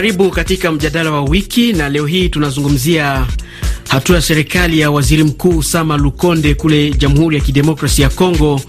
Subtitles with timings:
[0.00, 3.26] Karibu katika mjadala wa wiki, na leo hii tunazungumzia
[3.88, 8.60] hatua ya serikali ya waziri mkuu Sama Lukonde kule Jamhuri ya Kidemokrasia ya Kongo,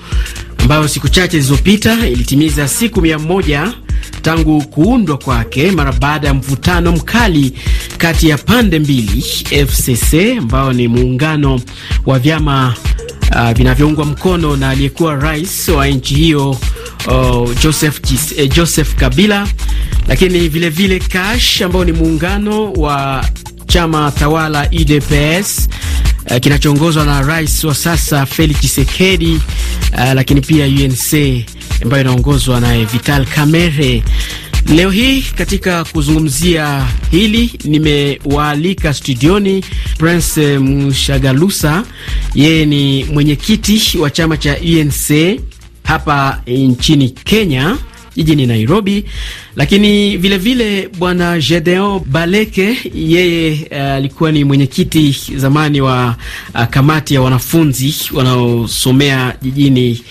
[0.57, 3.73] ambayo siku chache zilizopita ilitimiza siku mia moja
[4.21, 7.53] tangu kuundwa kwake mara baada ya mvutano mkali
[7.97, 9.21] kati ya pande mbili,
[9.67, 11.61] FCC ambao ni muungano
[12.05, 12.75] wa vyama
[13.35, 16.57] uh, vinavyoungwa mkono na aliyekuwa rais wa nchi hiyo
[17.07, 17.99] uh, Joseph,
[18.37, 19.47] eh, Joseph Kabila,
[20.07, 23.25] lakini vilevile Kash ambao ni muungano wa
[23.67, 25.69] chama tawala UDPS
[26.25, 29.39] eh, kinachoongozwa na rais wa sasa Felix Tshisekedi
[29.97, 31.43] eh, lakini pia UNC
[31.83, 34.03] ambayo inaongozwa naye Vital Kamerhe.
[34.67, 39.65] Leo hii katika kuzungumzia hili nimewaalika studioni
[39.97, 41.83] Prince Mshagalusa,
[42.35, 45.39] yeye ni mwenyekiti wa chama cha UNC
[45.91, 47.77] hapa nchini Kenya
[48.15, 49.05] jijini Nairobi,
[49.55, 56.15] lakini vilevile bwana Gedeon Baleke yeye uh, alikuwa uh, ni mwenyekiti zamani wa
[56.55, 60.01] uh, kamati ya wanafunzi wanaosomea jijini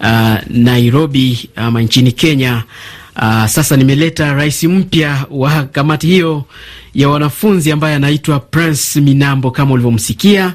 [0.00, 2.62] uh, Nairobi ama nchini Kenya.
[3.22, 6.44] Uh, sasa nimeleta rais mpya wa kamati hiyo
[6.94, 10.54] ya wanafunzi ambaye anaitwa Prince Minambo kama ulivyomsikia.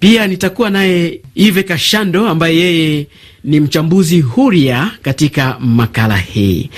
[0.00, 3.06] Pia nitakuwa naye Ive Kashando ambaye yeye
[3.44, 6.70] ni mchambuzi huria katika makala hii.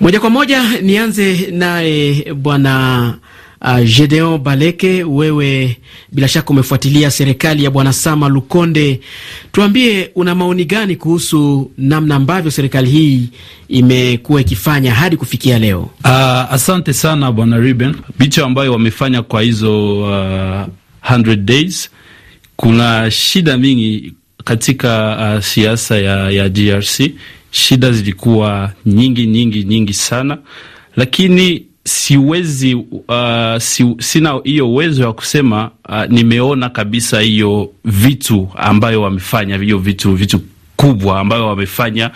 [0.00, 3.14] Moja kwa moja nianze naye bwana
[3.62, 5.76] Uh, Gedeon Baleke, wewe
[6.12, 9.00] bila shaka umefuatilia serikali ya bwana Sama Lukonde,
[9.52, 13.28] tuambie una maoni gani kuhusu namna ambavyo serikali hii
[13.68, 15.90] imekuwa ikifanya hadi kufikia leo?
[16.04, 16.10] Uh,
[16.52, 20.66] asante sana bwana Ruben, bicho ambayo wamefanya kwa hizo uh,
[21.10, 21.90] 100 days,
[22.56, 24.12] kuna shida mingi
[24.44, 27.00] katika uh, siasa ya, ya DRC.
[27.50, 30.38] Shida zilikuwa nyingi nyingi nyingi sana,
[30.96, 39.02] lakini siwezi uh, si, sina hiyo uwezo ya kusema uh, nimeona kabisa hiyo vitu ambayo
[39.02, 40.40] wamefanya hiyo vitu vitu
[40.76, 42.10] kubwa ambayo wamefanya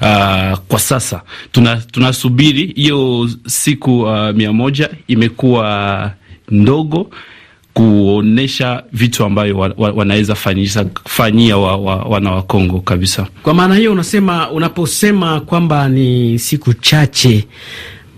[0.00, 1.22] uh, kwa sasa.
[1.92, 6.12] Tunasubiri tuna hiyo siku uh, mia moja imekuwa
[6.50, 7.10] ndogo
[7.74, 10.34] kuonesha vitu ambayo wa, wa, wanaweza
[11.04, 13.26] fanyia wa, wa, wana wa Kongo kabisa.
[13.42, 17.46] Kwa maana hiyo unasema, unaposema kwamba ni siku chache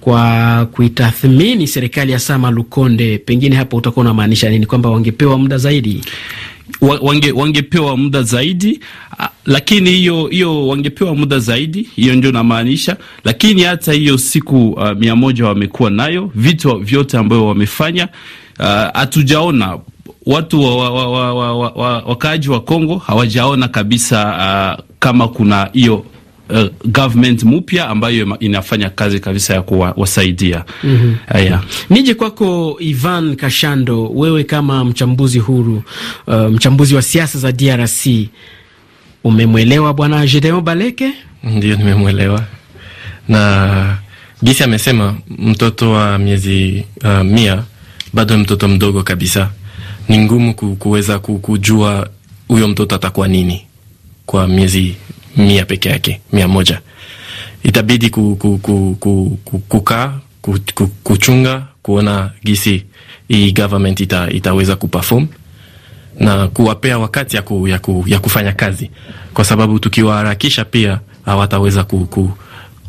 [0.03, 4.67] kwa kuitathmini serikali ya Sama Lukonde, pengine hapo utakuwa unamaanisha nini?
[4.67, 6.05] Kwamba wangepewa muda zaidi?
[6.81, 8.81] Wange, wangepewa muda zaidi,
[9.47, 12.97] lakini hiyo hiyo wangepewa muda zaidi, hiyo ndio namaanisha.
[13.25, 18.09] Lakini hata hiyo siku uh, mia moja wamekuwa nayo, vitu vyote ambayo wamefanya
[18.95, 19.83] hatujaona uh,
[20.27, 24.25] watu wa, wa, wa, wa, wa, wa, wakaaji wa Kongo hawajaona kabisa
[24.79, 26.05] uh, kama kuna hiyo
[26.50, 30.64] uh, government mpya ambayo inafanya kazi kabisa ya kuwasaidia.
[30.84, 31.38] mm -hmm.
[31.42, 31.64] Yeah.
[31.91, 35.82] Nije kwako Ivan Kashando, wewe kama mchambuzi huru
[36.26, 38.06] uh, mchambuzi wa siasa za DRC,
[39.25, 41.12] umemwelewa bwana Gedeon Baleke?
[41.44, 42.44] Ndio, nimemwelewa
[43.28, 43.97] na
[44.44, 47.62] gisi amesema, mtoto wa miezi uh, mia
[48.12, 49.50] bado mtoto mdogo kabisa,
[50.09, 52.09] ni ngumu kuweza kujua
[52.48, 53.62] huyo mtoto atakuwa nini
[54.26, 54.94] kwa miezi
[55.37, 56.81] mia peke yake, mia moja.
[57.62, 62.84] Itabidi ku, ku, ku, ku, ku, kukaa ku, ku, kuchunga kuona gisi
[63.28, 65.26] hii government ita, itaweza kuperform
[66.21, 68.91] na kuwapea wakati ya, ku, ya, ku, ya kufanya kazi,
[69.34, 72.31] kwa sababu tukiwaharakisha pia hawataweza ku, ku,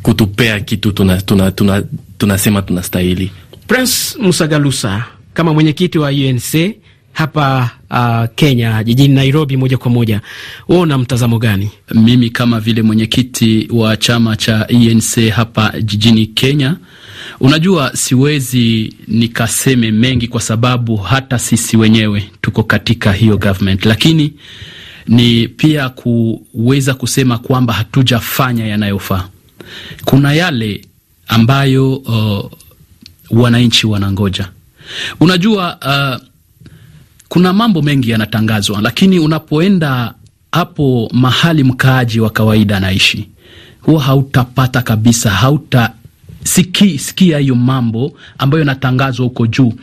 [0.01, 1.21] kutupea kitu tunasema
[1.51, 1.81] tuna,
[2.17, 3.31] tuna, tuna tunastahili.
[3.67, 6.75] Prince Musagalusa kama mwenyekiti wa UNC
[7.13, 10.21] hapa uh, Kenya jijini Nairobi, moja kwa moja,
[10.67, 11.71] wewe una mtazamo gani?
[11.93, 16.75] Mimi kama vile mwenyekiti wa chama cha ENC hapa jijini Kenya,
[17.39, 24.33] unajua siwezi nikaseme mengi kwa sababu hata sisi wenyewe tuko katika hiyo government, lakini
[25.07, 29.27] ni pia kuweza kusema kwamba hatujafanya yanayofaa.
[30.05, 30.81] Kuna yale
[31.27, 32.51] ambayo uh,
[33.29, 34.49] wananchi wanangoja.
[35.19, 36.27] Unajua uh,
[37.33, 40.13] kuna mambo mengi yanatangazwa, lakini unapoenda
[40.51, 43.29] hapo mahali mkaaji wa kawaida anaishi,
[43.81, 45.93] huwa hautapata kabisa, hauta
[46.43, 49.73] siki, sikia hiyo mambo ambayo yanatangazwa huko juu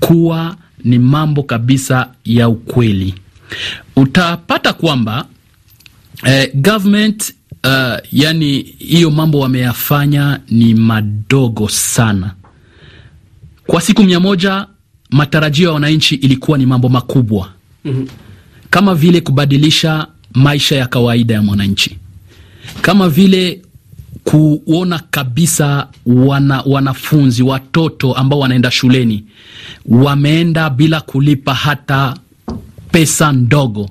[0.00, 3.14] kuwa ni mambo kabisa ya ukweli.
[3.96, 5.24] Utapata kwamba
[6.24, 12.30] eh, government uh, yani hiyo mambo wameyafanya ni madogo sana
[13.66, 14.66] kwa siku mia moja
[15.16, 17.48] matarajio ya wananchi ilikuwa ni mambo makubwa.
[17.84, 18.08] Mm -hmm.
[18.70, 21.96] kama vile kubadilisha maisha ya kawaida ya mwananchi,
[22.82, 23.62] kama vile
[24.24, 29.24] kuona kabisa wana, wanafunzi watoto ambao wanaenda shuleni
[29.88, 32.16] wameenda bila kulipa hata
[32.90, 33.90] pesa ndogo,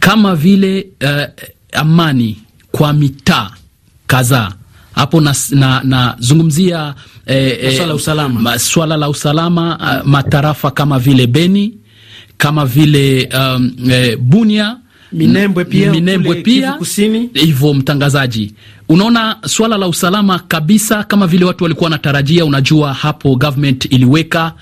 [0.00, 1.24] kama vile uh,
[1.72, 2.36] amani
[2.72, 3.50] kwa mitaa
[4.06, 4.52] kadhaa
[4.94, 6.94] hapo nazungumzia na, na
[7.26, 11.74] eh, eh, la usalama, swala la usalama uh, matarafa kama vile Beni
[12.36, 14.76] kama vile um, eh, Bunia
[15.12, 16.78] Minembwe pia, Minembwe pia
[17.34, 17.74] hivyo.
[17.74, 18.54] Mtangazaji,
[18.88, 22.44] unaona swala la usalama kabisa, kama vile watu walikuwa wanatarajia.
[22.44, 24.52] Unajua hapo government iliweka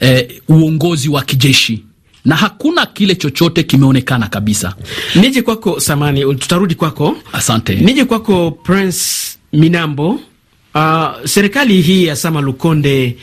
[0.00, 1.84] eh, uongozi wa kijeshi
[2.24, 4.74] na hakuna kile chochote kimeonekana kabisa.
[5.14, 7.16] Nije kwako Samani, tutarudi kwako.
[7.32, 7.74] Asante.
[7.74, 10.20] Nije kwako Prince Minambo.
[10.74, 13.16] Uh, serikali hii ya Sama Lukonde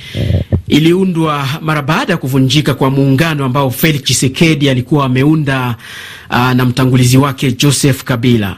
[0.67, 5.75] iliundwa mara baada ya kuvunjika kwa muungano ambao Felix Tshisekedi alikuwa ameunda
[6.29, 8.57] uh, na mtangulizi wake Joseph Kabila.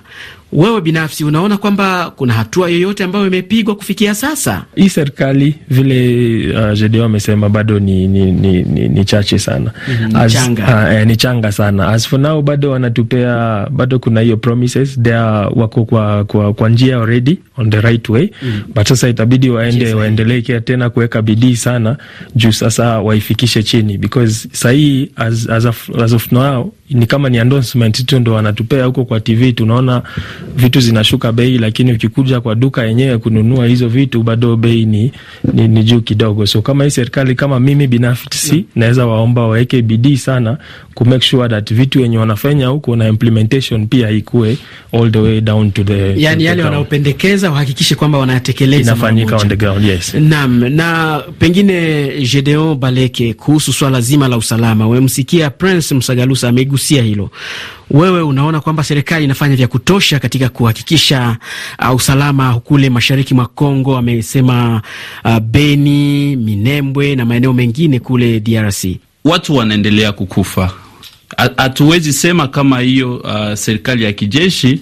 [0.55, 4.65] Wewe binafsi unaona kwamba kuna hatua yoyote ambayo imepigwa kufikia sasa?
[4.75, 9.71] Hii serikali vile uh, Jedeo amesema bado ni, ni, ni, ni, ni chache sana.
[9.87, 10.63] Mm As, changa.
[10.87, 11.87] Uh, eh, ni changa sana.
[11.87, 15.01] As for now, bado wanatupea bado kuna hiyo promises.
[15.01, 15.13] They
[15.55, 18.29] wako kwa, kwa, kwa njia already on the right way.
[18.41, 18.61] Mm.
[18.75, 21.97] But sasa itabidi waende waendelee tena kuweka bidii sana
[22.35, 23.97] juu sasa waifikishe chini.
[23.97, 28.85] Because sahii as, as, of, as of now ni kama ni endorsement tu ndo wanatupea
[28.85, 30.01] huko kwa TV, tunaona
[30.55, 35.11] vitu zinashuka bei, lakini ukikuja kwa duka yenyewe kununua hizo vitu bado bei ni,
[35.53, 36.45] ni, ni juu kidogo.
[36.47, 40.57] So kama hii serikali, kama mimi binafsi naweza waomba waweke bidii sana
[40.93, 44.57] ku make sure that vitu yenye wanafanya huko na implementation pia ikue
[44.93, 49.55] all the way down to the, yani yale wanaopendekeza wahakikishe kwamba wanayatekeleza, inafanyika on the
[49.55, 49.85] ground.
[49.85, 50.13] Yes.
[50.13, 57.29] Naam, na pengine Gedeon Baleke, kuhusu swala zima la usalama, wemsikia Prince Msagalusa amegusia hilo
[57.91, 61.37] wewe unaona kwamba serikali inafanya vya kutosha katika kuhakikisha
[61.89, 63.97] uh, usalama kule mashariki mwa Kongo?
[63.97, 64.81] Amesema
[65.25, 68.85] uh, Beni, Minembwe na maeneo mengine kule DRC.
[69.25, 70.71] Watu wanaendelea kukufa.
[71.57, 74.81] Hatuwezi sema kama hiyo uh, serikali ya kijeshi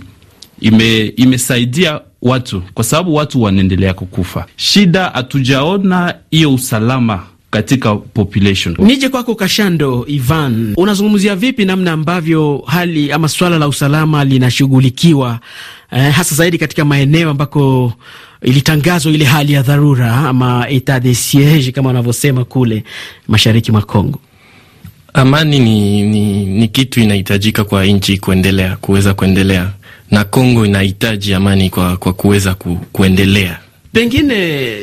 [0.62, 4.46] ime, imesaidia watu kwa sababu watu wanaendelea kukufa.
[4.56, 7.24] Shida hatujaona hiyo usalama
[7.54, 8.76] katika population.
[8.80, 15.40] Nije kwako Kashando Ivan, unazungumzia vipi namna ambavyo hali ama swala la usalama linashughulikiwa
[15.92, 17.94] eh, hasa zaidi katika maeneo ambako
[18.42, 22.84] ilitangazwa ile hali ya dharura ama etat de siege kama wanavyosema kule
[23.28, 24.20] mashariki mwa Kongo?
[25.14, 29.70] Amani ni, ni, ni kitu inahitajika kwa nchi kuendelea kuweza kuendelea,
[30.12, 33.60] na Kongo inahitaji amani kwa, kwa kuweza ku, kuendelea
[33.94, 34.76] pengine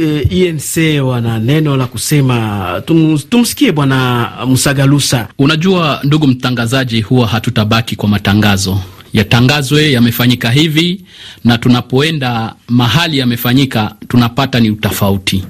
[0.00, 2.82] e, ENC wana neno la kusema.
[2.86, 5.28] Tum, tumsikie Bwana Msagalusa.
[5.38, 8.80] Unajua ndugu mtangazaji, huwa hatutabaki kwa matangazo
[9.12, 11.00] yatangazwe yamefanyika hivi,
[11.44, 15.44] na tunapoenda mahali yamefanyika tunapata ni utofauti.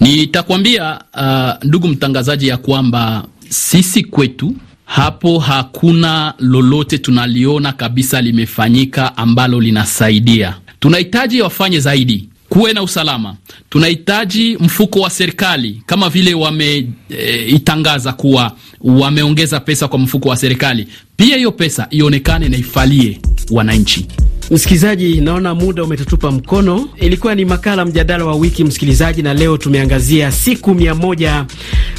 [0.00, 4.54] Nitakwambia uh, ndugu mtangazaji, ya kwamba sisi kwetu
[4.84, 10.54] hapo hakuna lolote tunaliona kabisa limefanyika ambalo linasaidia.
[10.80, 13.36] Tunahitaji wafanye zaidi kuwe na usalama.
[13.70, 20.86] Tunahitaji mfuko wa serikali kama vile wameitangaza e, kuwa wameongeza pesa kwa mfuko wa serikali,
[21.16, 23.20] pia hiyo pesa ionekane na ifalie
[23.50, 24.06] wananchi.
[24.50, 26.88] Msikilizaji, naona muda umetutupa mkono.
[26.96, 31.46] Ilikuwa ni makala mjadala wa wiki, msikilizaji, na leo tumeangazia siku mia moja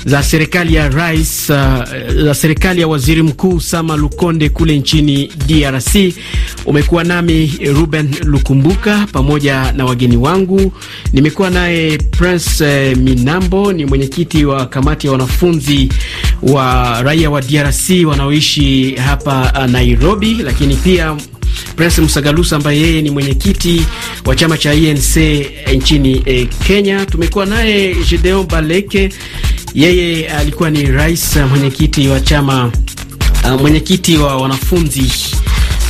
[0.05, 1.55] za serikali ya rais uh,
[2.23, 6.13] za serikali ya waziri mkuu Sama Lukonde kule nchini DRC.
[6.67, 10.71] Umekuwa nami Ruben Lukumbuka pamoja na wageni wangu,
[11.13, 15.89] nimekuwa naye Prince uh, Minambo, ni mwenyekiti wa kamati ya wanafunzi
[16.43, 21.15] wa raia wa DRC wanaoishi hapa uh, Nairobi, lakini pia
[21.75, 23.81] Prince Msagalusa ambaye yeye ni mwenyekiti
[24.25, 25.17] wa chama cha ENC
[25.75, 27.05] nchini eh, Kenya.
[27.05, 29.09] Tumekuwa naye Gedeon Baleke,
[29.73, 32.71] yeye alikuwa ni rais mwenyekiti wa chama
[33.61, 35.11] mwenyekiti wa wanafunzi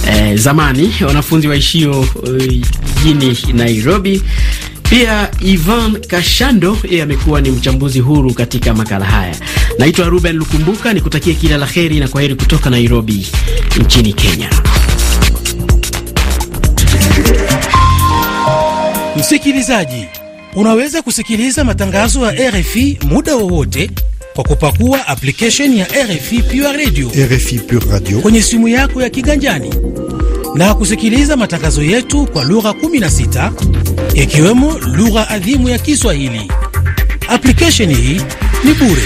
[0.07, 2.07] eh, zamani wanafunzi waishio
[3.03, 4.21] jijini uh, Nairobi.
[4.89, 9.35] Pia Ivan Kashando yeye amekuwa ni mchambuzi huru katika makala haya.
[9.79, 13.27] Naitwa Ruben Lukumbuka, nikutakie kila la heri na kwaheri kutoka Nairobi
[13.81, 14.49] nchini Kenya.
[19.19, 20.05] Msikilizaji,
[20.55, 23.91] unaweza kusikiliza matangazo ya RFI muda wowote
[24.37, 29.73] kwa kupakua application ya RFI Pure Radio, RFI Pure Radio kwenye simu yako ya kiganjani
[30.55, 33.51] na kusikiliza matangazo yetu kwa lugha 16
[34.13, 36.51] ikiwemo lugha adhimu ya Kiswahili.
[37.27, 38.21] Application hii
[38.63, 39.03] ni bure.